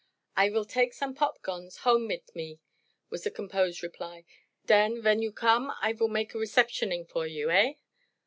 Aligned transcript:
"I 0.35 0.49
vill 0.49 0.65
take 0.65 0.93
some 0.95 1.13
popguns 1.13 1.81
home 1.81 2.07
mit 2.07 2.35
me," 2.35 2.59
was 3.11 3.23
the 3.23 3.29
composed 3.29 3.83
reply. 3.83 4.25
"Den, 4.65 4.99
ven 4.99 5.21
you 5.21 5.31
come, 5.31 5.71
I 5.79 5.93
vill 5.93 6.07
make 6.07 6.33
a 6.33 6.39
receptioning 6.39 7.07
for 7.07 7.27
you. 7.27 7.51
Eh?" 7.51 7.73